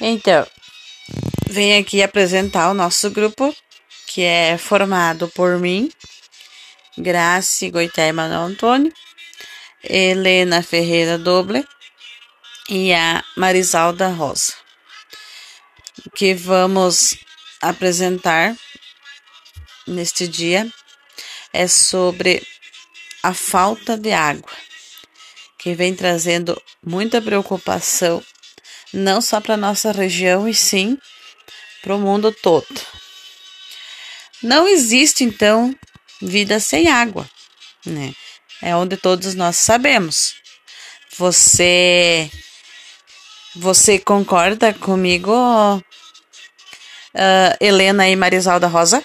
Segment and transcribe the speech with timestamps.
[0.00, 0.46] Então,
[1.48, 3.54] venho aqui apresentar o nosso grupo,
[4.06, 5.90] que é formado por mim,
[6.96, 8.92] Grace Goité Manuel Antônio,
[9.82, 11.66] Helena Ferreira Doble
[12.68, 14.54] e a Marisalda Rosa,
[16.14, 17.16] que vamos
[17.60, 18.56] apresentar
[19.86, 20.70] neste dia.
[21.52, 22.46] É sobre
[23.22, 24.50] a falta de água,
[25.58, 28.22] que vem trazendo muita preocupação,
[28.92, 30.98] não só para nossa região, e sim
[31.82, 32.80] para o mundo todo.
[34.42, 35.74] Não existe, então,
[36.20, 37.28] vida sem água,
[37.84, 38.14] né?
[38.62, 40.34] É onde todos nós sabemos.
[41.16, 42.30] Você
[43.56, 45.82] você concorda comigo, uh,
[47.60, 49.04] Helena e Marisalda Rosa?